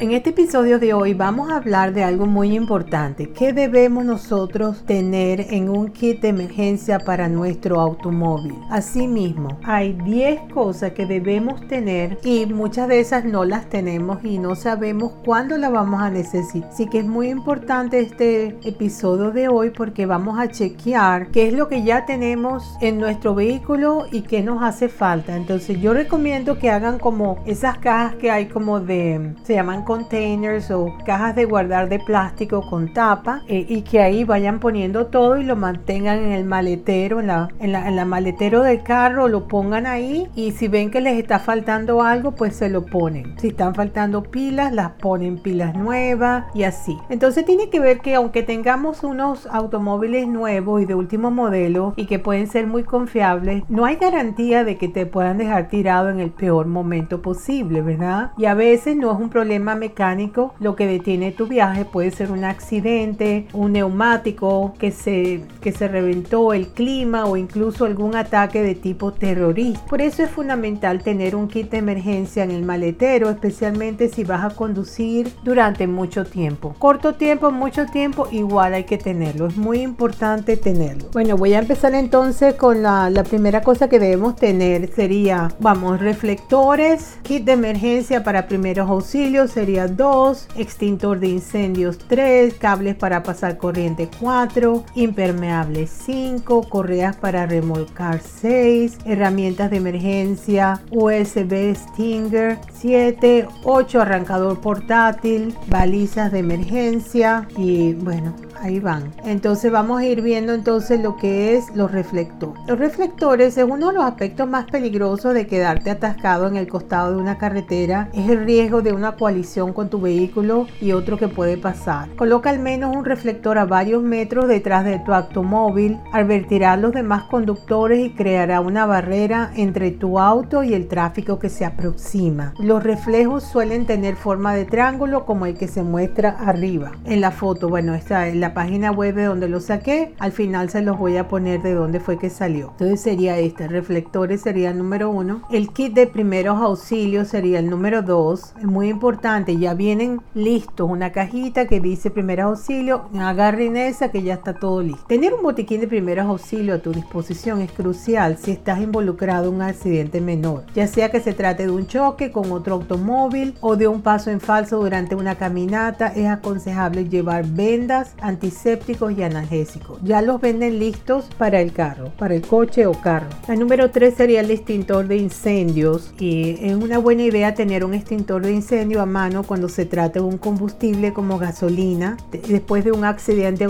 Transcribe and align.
En 0.00 0.12
este 0.12 0.30
episodio 0.30 0.78
de 0.78 0.94
hoy 0.94 1.12
vamos 1.12 1.50
a 1.50 1.56
hablar 1.56 1.92
de 1.92 2.04
algo 2.04 2.24
muy 2.24 2.54
importante. 2.54 3.30
¿Qué 3.30 3.52
debemos 3.52 4.04
nosotros 4.04 4.86
tener 4.86 5.40
en 5.52 5.68
un 5.68 5.88
kit 5.88 6.20
de 6.20 6.28
emergencia 6.28 7.00
para 7.00 7.28
nuestro 7.28 7.80
automóvil? 7.80 8.54
Asimismo, 8.70 9.58
hay 9.64 9.94
10 9.94 10.52
cosas 10.54 10.92
que 10.92 11.04
debemos 11.04 11.66
tener 11.66 12.16
y 12.22 12.46
muchas 12.46 12.86
de 12.86 13.00
esas 13.00 13.24
no 13.24 13.44
las 13.44 13.68
tenemos 13.68 14.22
y 14.22 14.38
no 14.38 14.54
sabemos 14.54 15.14
cuándo 15.24 15.58
las 15.58 15.72
vamos 15.72 16.00
a 16.00 16.10
necesitar. 16.10 16.70
Así 16.70 16.86
que 16.86 17.00
es 17.00 17.04
muy 17.04 17.28
importante 17.28 17.98
este 17.98 18.56
episodio 18.62 19.32
de 19.32 19.48
hoy 19.48 19.70
porque 19.70 20.06
vamos 20.06 20.38
a 20.38 20.46
chequear 20.46 21.32
qué 21.32 21.48
es 21.48 21.54
lo 21.54 21.66
que 21.66 21.82
ya 21.82 22.06
tenemos 22.06 22.76
en 22.80 23.00
nuestro 23.00 23.34
vehículo 23.34 24.06
y 24.12 24.22
qué 24.22 24.44
nos 24.44 24.62
hace 24.62 24.88
falta. 24.88 25.34
Entonces 25.34 25.80
yo 25.80 25.92
recomiendo 25.92 26.56
que 26.56 26.70
hagan 26.70 27.00
como 27.00 27.42
esas 27.46 27.78
cajas 27.78 28.14
que 28.14 28.30
hay 28.30 28.46
como 28.46 28.78
de, 28.78 29.34
se 29.42 29.54
llaman 29.54 29.87
containers 29.88 30.70
o 30.70 30.94
cajas 31.06 31.34
de 31.34 31.46
guardar 31.46 31.88
de 31.88 31.98
plástico 31.98 32.60
con 32.68 32.92
tapa 32.92 33.40
eh, 33.48 33.64
y 33.66 33.80
que 33.80 34.02
ahí 34.02 34.22
vayan 34.22 34.60
poniendo 34.60 35.06
todo 35.06 35.38
y 35.38 35.44
lo 35.44 35.56
mantengan 35.56 36.18
en 36.18 36.32
el 36.32 36.44
maletero, 36.44 37.20
en 37.20 37.28
la, 37.28 37.48
en 37.58 37.72
la, 37.72 38.04
maletero 38.04 38.62
del 38.62 38.82
carro, 38.82 39.28
lo 39.28 39.48
pongan 39.48 39.86
ahí 39.86 40.28
y 40.34 40.52
si 40.52 40.68
ven 40.68 40.90
que 40.90 41.00
les 41.00 41.18
está 41.18 41.38
faltando 41.38 42.02
algo, 42.02 42.32
pues 42.32 42.54
se 42.54 42.68
lo 42.68 42.84
ponen. 42.84 43.34
Si 43.38 43.48
están 43.48 43.74
faltando 43.74 44.24
pilas, 44.24 44.74
las 44.74 44.90
ponen 44.90 45.38
pilas 45.38 45.74
nuevas 45.74 46.44
y 46.54 46.64
así. 46.64 46.98
Entonces 47.08 47.46
tiene 47.46 47.70
que 47.70 47.80
ver 47.80 48.00
que 48.00 48.14
aunque 48.14 48.42
tengamos 48.42 49.02
unos 49.02 49.46
automóviles 49.46 50.28
nuevos 50.28 50.82
y 50.82 50.84
de 50.84 50.94
último 50.94 51.30
modelo 51.30 51.94
y 51.96 52.04
que 52.04 52.18
pueden 52.18 52.46
ser 52.46 52.66
muy 52.66 52.84
confiables, 52.84 53.64
no 53.70 53.86
hay 53.86 53.96
garantía 53.96 54.64
de 54.64 54.76
que 54.76 54.88
te 54.88 55.06
puedan 55.06 55.38
dejar 55.38 55.68
tirado 55.68 56.10
en 56.10 56.20
el 56.20 56.30
peor 56.30 56.66
momento 56.66 57.22
posible, 57.22 57.80
¿verdad? 57.80 58.32
Y 58.36 58.44
a 58.44 58.52
veces 58.52 58.94
no 58.94 59.10
es 59.12 59.18
un 59.18 59.30
problema 59.30 59.77
mecánico 59.78 60.54
lo 60.60 60.76
que 60.76 60.86
detiene 60.86 61.32
tu 61.32 61.46
viaje 61.46 61.84
puede 61.84 62.10
ser 62.10 62.30
un 62.30 62.44
accidente, 62.44 63.46
un 63.52 63.72
neumático 63.72 64.74
que 64.78 64.90
se, 64.90 65.42
que 65.60 65.72
se 65.72 65.88
reventó, 65.88 66.52
el 66.52 66.68
clima 66.68 67.24
o 67.26 67.36
incluso 67.36 67.84
algún 67.84 68.16
ataque 68.16 68.62
de 68.62 68.74
tipo 68.74 69.12
terrorista. 69.12 69.84
Por 69.86 70.02
eso 70.02 70.22
es 70.22 70.30
fundamental 70.30 71.02
tener 71.02 71.36
un 71.36 71.48
kit 71.48 71.70
de 71.70 71.78
emergencia 71.78 72.44
en 72.44 72.50
el 72.50 72.64
maletero, 72.64 73.30
especialmente 73.30 74.08
si 74.08 74.24
vas 74.24 74.44
a 74.44 74.54
conducir 74.54 75.32
durante 75.42 75.86
mucho 75.86 76.24
tiempo. 76.24 76.74
Corto 76.78 77.14
tiempo, 77.14 77.50
mucho 77.50 77.86
tiempo, 77.86 78.28
igual 78.30 78.74
hay 78.74 78.84
que 78.84 78.98
tenerlo. 78.98 79.46
Es 79.46 79.56
muy 79.56 79.80
importante 79.80 80.56
tenerlo. 80.56 81.08
Bueno, 81.12 81.36
voy 81.36 81.54
a 81.54 81.58
empezar 81.58 81.94
entonces 81.94 82.54
con 82.54 82.82
la, 82.82 83.10
primera 83.28 83.62
cosa 83.62 83.88
que 83.88 83.98
debemos 83.98 84.36
tener. 84.36 84.92
Sería, 84.94 85.48
vamos, 85.60 86.00
reflectores, 86.00 87.18
kit 87.22 87.44
de 87.44 87.52
emergencia 87.52 88.22
para 88.22 88.46
primeros 88.46 88.88
auxilios, 88.88 89.50
2, 89.76 90.48
extintor 90.56 91.20
de 91.20 91.28
incendios 91.28 91.98
3, 91.98 92.54
cables 92.54 92.96
para 92.96 93.22
pasar 93.22 93.58
corriente 93.58 94.08
4, 94.18 94.84
impermeable 94.94 95.86
5, 95.86 96.68
correas 96.68 97.16
para 97.16 97.46
remolcar 97.46 98.20
6, 98.20 98.98
herramientas 99.04 99.70
de 99.70 99.76
emergencia 99.76 100.80
USB 100.90 101.74
Stinger 101.74 102.58
7, 102.72 103.46
8 103.64 104.00
arrancador 104.00 104.60
portátil, 104.60 105.54
balizas 105.68 106.32
de 106.32 106.38
emergencia 106.38 107.46
y 107.56 107.92
bueno, 107.94 108.34
ahí 108.60 108.80
van. 108.80 109.12
Entonces 109.24 109.70
vamos 109.70 110.00
a 110.00 110.04
ir 110.04 110.22
viendo 110.22 110.52
entonces 110.52 111.00
lo 111.00 111.16
que 111.16 111.56
es 111.56 111.74
los 111.74 111.92
reflectores. 111.92 112.62
Los 112.66 112.78
reflectores 112.78 113.56
es 113.56 113.64
uno 113.64 113.88
de 113.88 113.94
los 113.94 114.04
aspectos 114.04 114.48
más 114.48 114.66
peligrosos 114.66 115.34
de 115.34 115.46
quedarte 115.46 115.90
atascado 115.90 116.46
en 116.46 116.56
el 116.56 116.68
costado 116.68 117.14
de 117.14 117.20
una 117.20 117.38
carretera. 117.38 118.08
Es 118.12 118.28
el 118.28 118.44
riesgo 118.44 118.82
de 118.82 118.92
una 118.92 119.16
coalición 119.16 119.72
con 119.72 119.88
tu 119.88 120.00
vehículo 120.00 120.66
y 120.80 120.92
otro 120.92 121.18
que 121.18 121.28
puede 121.28 121.56
pasar. 121.56 122.08
Coloca 122.16 122.50
al 122.50 122.58
menos 122.58 122.94
un 122.94 123.04
reflector 123.04 123.58
a 123.58 123.64
varios 123.64 124.02
metros 124.02 124.48
detrás 124.48 124.84
de 124.84 124.98
tu 125.00 125.12
automóvil, 125.12 125.98
advertirá 126.12 126.72
a 126.72 126.76
los 126.76 126.92
demás 126.92 127.24
conductores 127.24 128.00
y 128.00 128.10
creará 128.10 128.60
una 128.60 128.86
barrera 128.86 129.50
entre 129.56 129.90
tu 129.90 130.18
auto 130.18 130.62
y 130.62 130.74
el 130.74 130.88
tráfico 130.88 131.38
que 131.38 131.48
se 131.48 131.64
aproxima. 131.64 132.54
Los 132.58 132.82
reflejos 132.82 133.44
suelen 133.44 133.86
tener 133.86 134.16
forma 134.16 134.54
de 134.54 134.64
triángulo 134.64 135.24
como 135.24 135.46
el 135.46 135.56
que 135.56 135.68
se 135.68 135.82
muestra 135.82 136.30
arriba 136.30 136.92
en 137.04 137.20
la 137.20 137.30
foto. 137.30 137.68
Bueno, 137.68 137.94
esta 137.94 138.26
es 138.28 138.36
la 138.36 138.47
página 138.54 138.90
web 138.90 139.14
de 139.14 139.24
donde 139.24 139.48
lo 139.48 139.60
saqué. 139.60 140.14
Al 140.18 140.32
final 140.32 140.70
se 140.70 140.82
los 140.82 140.98
voy 140.98 141.16
a 141.16 141.28
poner 141.28 141.62
de 141.62 141.74
dónde 141.74 142.00
fue 142.00 142.18
que 142.18 142.30
salió. 142.30 142.70
Entonces 142.72 143.00
sería 143.00 143.38
este. 143.38 143.68
Reflectores 143.68 144.42
sería 144.42 144.70
el 144.70 144.78
número 144.78 145.10
uno. 145.10 145.42
El 145.50 145.68
kit 145.70 145.94
de 145.94 146.06
primeros 146.06 146.60
auxilios 146.60 147.28
sería 147.28 147.58
el 147.58 147.70
número 147.70 148.02
dos. 148.02 148.54
Es 148.58 148.66
muy 148.66 148.88
importante. 148.88 149.56
Ya 149.56 149.74
vienen 149.74 150.20
listos. 150.34 150.88
Una 150.88 151.12
cajita 151.12 151.66
que 151.66 151.80
dice 151.80 152.10
primeros 152.10 152.58
auxilios. 152.58 153.00
Agarren 153.18 153.76
esa 153.76 154.10
que 154.10 154.22
ya 154.22 154.34
está 154.34 154.54
todo 154.54 154.82
listo. 154.82 155.04
Tener 155.06 155.34
un 155.34 155.42
botiquín 155.42 155.80
de 155.80 155.88
primeros 155.88 156.26
auxilios 156.26 156.78
a 156.78 156.82
tu 156.82 156.92
disposición 156.92 157.60
es 157.60 157.72
crucial 157.72 158.38
si 158.38 158.50
estás 158.50 158.80
involucrado 158.80 159.48
en 159.48 159.56
un 159.56 159.62
accidente 159.62 160.20
menor. 160.20 160.64
Ya 160.74 160.86
sea 160.86 161.10
que 161.10 161.20
se 161.20 161.32
trate 161.32 161.64
de 161.64 161.72
un 161.72 161.86
choque 161.86 162.30
con 162.30 162.52
otro 162.52 162.74
automóvil 162.74 163.54
o 163.60 163.76
de 163.76 163.88
un 163.88 164.02
paso 164.02 164.30
en 164.30 164.40
falso 164.40 164.78
durante 164.78 165.14
una 165.14 165.36
caminata. 165.36 166.08
Es 166.08 166.26
aconsejable 166.26 167.08
llevar 167.08 167.46
vendas, 167.46 168.14
antisépticos 168.38 169.18
y 169.18 169.22
analgésicos. 169.24 169.98
Ya 170.04 170.22
los 170.22 170.40
venden 170.40 170.78
listos 170.78 171.24
para 171.36 171.60
el 171.60 171.72
carro, 171.72 172.12
para 172.16 172.36
el 172.36 172.42
coche 172.42 172.86
o 172.86 172.92
carro. 172.92 173.26
La 173.48 173.56
número 173.56 173.90
3 173.90 174.14
sería 174.14 174.40
el 174.40 174.50
extintor 174.52 175.08
de 175.08 175.16
incendios 175.16 176.12
y 176.20 176.56
es 176.60 176.74
una 176.74 176.98
buena 176.98 177.24
idea 177.24 177.54
tener 177.54 177.84
un 177.84 177.94
extintor 177.94 178.42
de 178.42 178.52
incendio 178.52 179.02
a 179.02 179.06
mano 179.06 179.42
cuando 179.42 179.68
se 179.68 179.86
trata 179.86 180.20
de 180.20 180.24
un 180.24 180.38
combustible 180.38 181.12
como 181.12 181.38
gasolina. 181.38 182.16
Después 182.48 182.84
de 182.84 182.92
un 182.92 183.04
accidente 183.04 183.66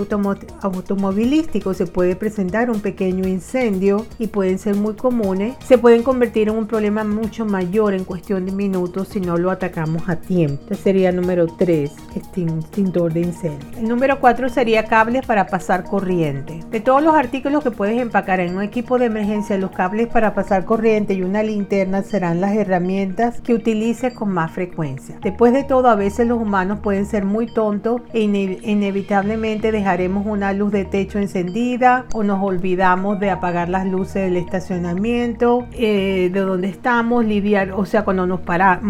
automovilístico 0.60 1.72
se 1.72 1.86
puede 1.86 2.14
presentar 2.14 2.70
un 2.70 2.80
pequeño 2.80 3.26
incendio 3.26 4.04
y 4.18 4.26
pueden 4.26 4.58
ser 4.58 4.74
muy 4.74 4.94
comunes. 4.94 5.56
Se 5.66 5.78
pueden 5.78 6.02
convertir 6.02 6.48
en 6.48 6.56
un 6.56 6.66
problema 6.66 7.04
mucho 7.04 7.46
mayor 7.46 7.94
en 7.94 8.04
cuestión 8.04 8.44
de 8.44 8.52
minutos 8.52 9.08
si 9.08 9.20
no 9.20 9.38
lo 9.38 9.50
atacamos 9.50 10.08
a 10.08 10.16
tiempo. 10.16 10.60
Este 10.62 10.74
sería 10.74 11.08
el 11.08 11.16
número 11.16 11.46
3, 11.46 11.90
extintor 12.14 13.14
de 13.14 13.20
incendio. 13.20 13.78
El 13.78 13.88
número 13.88 14.20
4 14.20 14.48
sería 14.58 14.86
cables 14.86 15.24
para 15.24 15.46
pasar 15.46 15.84
corriente. 15.84 16.64
De 16.68 16.80
todos 16.80 17.00
los 17.00 17.14
artículos 17.14 17.62
que 17.62 17.70
puedes 17.70 17.96
empacar 18.00 18.40
en 18.40 18.56
un 18.56 18.62
equipo 18.64 18.98
de 18.98 19.06
emergencia, 19.06 19.56
los 19.56 19.70
cables 19.70 20.08
para 20.08 20.34
pasar 20.34 20.64
corriente 20.64 21.14
y 21.14 21.22
una 21.22 21.44
linterna 21.44 22.02
serán 22.02 22.40
las 22.40 22.56
herramientas 22.56 23.40
que 23.40 23.54
utilices 23.54 24.12
con 24.14 24.30
más 24.30 24.50
frecuencia. 24.50 25.16
Después 25.22 25.52
de 25.52 25.62
todo, 25.62 25.88
a 25.88 25.94
veces 25.94 26.26
los 26.26 26.42
humanos 26.42 26.80
pueden 26.80 27.06
ser 27.06 27.24
muy 27.24 27.46
tontos 27.46 28.00
e 28.12 28.22
inevitablemente 28.22 29.70
dejaremos 29.70 30.26
una 30.26 30.52
luz 30.52 30.72
de 30.72 30.84
techo 30.84 31.20
encendida 31.20 32.06
o 32.12 32.24
nos 32.24 32.42
olvidamos 32.42 33.20
de 33.20 33.30
apagar 33.30 33.68
las 33.68 33.86
luces 33.86 34.24
del 34.24 34.38
estacionamiento, 34.38 35.68
eh, 35.70 36.30
de 36.32 36.40
donde 36.40 36.66
estamos, 36.66 37.24
lidiar, 37.24 37.74
o 37.74 37.84
sea, 37.84 38.02
cuando 38.02 38.26
nos 38.26 38.40
para, 38.40 38.80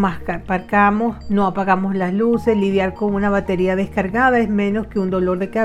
parcamos, 0.47 1.29
no 1.29 1.45
apagamos 1.45 1.95
las 1.95 2.11
luces, 2.11 2.57
lidiar 2.57 2.95
con 2.95 3.13
una 3.13 3.29
batería 3.29 3.75
descargada 3.75 4.39
es 4.39 4.49
menos 4.49 4.87
que 4.87 4.99
un 4.99 5.11
dolor 5.11 5.37
de 5.37 5.51
cabeza 5.51 5.58